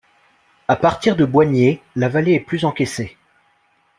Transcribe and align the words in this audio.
À 0.67 0.75
partir 0.77 1.15
de 1.15 1.25
Boignée, 1.25 1.83
la 1.95 2.09
vallée 2.09 2.31
est 2.33 2.39
plus 2.39 2.65
encaissée. 2.65 3.17